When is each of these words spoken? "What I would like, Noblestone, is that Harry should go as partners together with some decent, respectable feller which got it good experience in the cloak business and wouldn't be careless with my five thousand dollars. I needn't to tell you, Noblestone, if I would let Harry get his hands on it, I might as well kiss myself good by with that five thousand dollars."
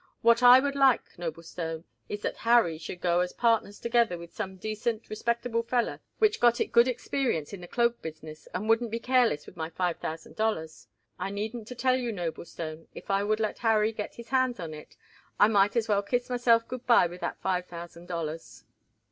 "What 0.23 0.41
I 0.41 0.59
would 0.59 0.73
like, 0.73 1.15
Noblestone, 1.19 1.83
is 2.09 2.23
that 2.23 2.37
Harry 2.37 2.79
should 2.79 3.01
go 3.01 3.19
as 3.19 3.33
partners 3.33 3.79
together 3.79 4.17
with 4.17 4.33
some 4.33 4.55
decent, 4.57 5.11
respectable 5.11 5.61
feller 5.61 5.99
which 6.17 6.39
got 6.39 6.59
it 6.59 6.71
good 6.71 6.87
experience 6.87 7.53
in 7.53 7.61
the 7.61 7.67
cloak 7.67 8.01
business 8.01 8.47
and 8.51 8.67
wouldn't 8.67 8.89
be 8.89 8.97
careless 8.99 9.45
with 9.45 9.55
my 9.57 9.69
five 9.69 9.97
thousand 9.97 10.35
dollars. 10.35 10.87
I 11.19 11.29
needn't 11.29 11.67
to 11.67 11.75
tell 11.75 11.97
you, 11.97 12.11
Noblestone, 12.11 12.87
if 12.95 13.11
I 13.11 13.23
would 13.23 13.39
let 13.39 13.59
Harry 13.59 13.91
get 13.91 14.15
his 14.15 14.29
hands 14.29 14.59
on 14.59 14.73
it, 14.73 14.97
I 15.39 15.47
might 15.47 15.75
as 15.75 15.87
well 15.87 16.01
kiss 16.01 16.31
myself 16.31 16.67
good 16.67 16.87
by 16.87 17.05
with 17.05 17.21
that 17.21 17.39
five 17.39 17.67
thousand 17.67 18.07
dollars." 18.07 18.63